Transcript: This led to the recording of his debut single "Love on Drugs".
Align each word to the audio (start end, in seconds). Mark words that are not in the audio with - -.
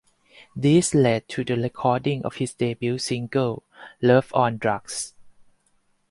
This 0.55 0.95
led 0.95 1.27
to 1.29 1.43
the 1.43 1.55
recording 1.57 2.23
of 2.25 2.37
his 2.37 2.55
debut 2.55 2.97
single 2.97 3.61
"Love 4.01 4.31
on 4.33 4.57
Drugs". 4.57 5.13